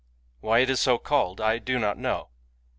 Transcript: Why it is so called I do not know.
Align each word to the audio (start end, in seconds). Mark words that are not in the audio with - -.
Why 0.39 0.61
it 0.61 0.71
is 0.71 0.79
so 0.79 0.97
called 0.97 1.39
I 1.39 1.59
do 1.59 1.77
not 1.77 1.95
know. 1.95 2.29